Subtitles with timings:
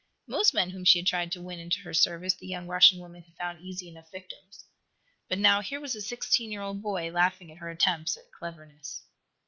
[0.25, 3.21] Most men whom she had tried to win into her service the young Russian woman
[3.21, 4.65] had found easy enough victims.
[5.29, 9.03] But now, here was a sixteen year old boy laughing at her attempts at "cleverness."